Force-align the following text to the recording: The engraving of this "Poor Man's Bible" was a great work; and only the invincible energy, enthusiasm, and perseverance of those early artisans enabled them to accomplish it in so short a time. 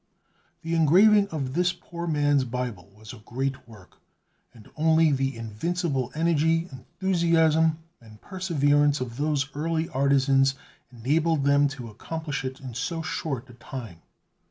The 0.63 0.73
engraving 0.73 1.27
of 1.27 1.53
this 1.53 1.73
"Poor 1.73 2.07
Man's 2.07 2.43
Bible" 2.43 2.89
was 2.97 3.13
a 3.13 3.17
great 3.17 3.67
work; 3.67 3.99
and 4.51 4.67
only 4.75 5.11
the 5.11 5.37
invincible 5.37 6.11
energy, 6.15 6.67
enthusiasm, 6.71 7.77
and 8.01 8.19
perseverance 8.19 8.99
of 8.99 9.17
those 9.17 9.47
early 9.53 9.89
artisans 9.89 10.55
enabled 10.91 11.43
them 11.43 11.67
to 11.77 11.91
accomplish 11.91 12.43
it 12.43 12.59
in 12.59 12.73
so 12.73 13.03
short 13.03 13.47
a 13.47 13.53
time. 13.53 13.99